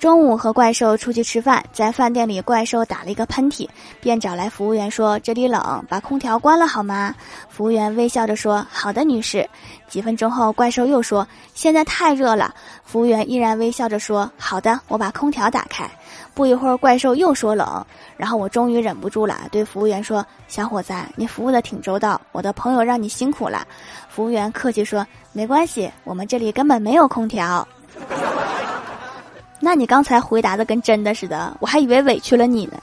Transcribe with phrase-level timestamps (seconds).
[0.00, 3.68] 中午和怪兽出去吃饭，在饭店里，怪兽打了一个喷嚏，
[4.00, 7.14] 便找来服务员说：“这里冷，把空调关了好吗？”
[7.50, 9.46] 服务员微笑着说：“好的，女士。”
[9.88, 15.86] 几分钟后，怪兽又说：“现在太热了。”服务员依然微笑着说：“好的，我把空调打开。”
[16.32, 17.84] 不一会儿，怪兽又说冷，
[18.16, 23.66] 然后我终于忍不住了，对服务员说：“小伙子，你服务的挺周到，我的朋友让你辛苦了。”
[24.08, 27.68] 服务员客气说：“没关系，我们这里根本没有空调。”
[29.60, 32.80] 那你刚才回答的跟真的似的，我还以为委屈了你呢。